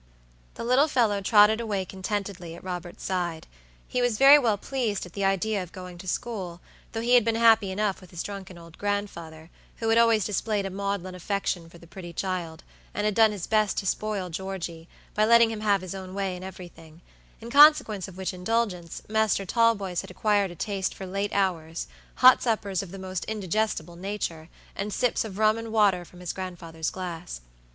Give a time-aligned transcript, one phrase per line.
[0.55, 3.45] The little fellow trotted away contentedly at Robert's side.
[3.87, 6.59] He was very well pleased at the idea of going to school,
[6.91, 10.65] though he had been happy enough with his drunken old grandfather, who had always displayed
[10.65, 12.63] a maudlin affection for the pretty child,
[12.95, 16.35] and had done his best to spoil Georgey, by letting him have his own way
[16.35, 17.01] in everything;
[17.39, 22.41] in consequence of which indulgence, Master Talboys had acquired a taste for late hours, hot
[22.41, 26.89] suppers of the most indigestible nature, and sips of rum and water from his grandfather's
[26.89, 27.41] glass.